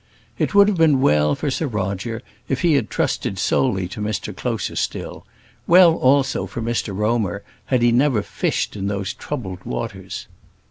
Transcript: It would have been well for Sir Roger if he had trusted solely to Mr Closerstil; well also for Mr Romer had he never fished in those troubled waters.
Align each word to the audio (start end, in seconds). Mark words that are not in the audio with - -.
It 0.39 0.55
would 0.55 0.67
have 0.67 0.77
been 0.77 0.99
well 0.99 1.35
for 1.35 1.51
Sir 1.51 1.67
Roger 1.67 2.23
if 2.49 2.61
he 2.61 2.73
had 2.73 2.89
trusted 2.89 3.37
solely 3.37 3.87
to 3.89 4.01
Mr 4.01 4.33
Closerstil; 4.35 5.27
well 5.67 5.93
also 5.93 6.47
for 6.47 6.59
Mr 6.59 6.97
Romer 6.97 7.43
had 7.65 7.83
he 7.83 7.91
never 7.91 8.23
fished 8.23 8.75
in 8.75 8.87
those 8.87 9.13
troubled 9.13 9.63
waters. 9.63 10.27